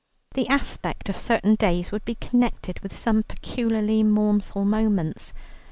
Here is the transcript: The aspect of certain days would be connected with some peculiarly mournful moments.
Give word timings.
The 0.33 0.47
aspect 0.47 1.09
of 1.09 1.15
certain 1.15 1.53
days 1.53 1.91
would 1.91 2.03
be 2.05 2.15
connected 2.15 2.79
with 2.79 2.91
some 2.91 3.21
peculiarly 3.21 4.01
mournful 4.01 4.65
moments. 4.65 5.31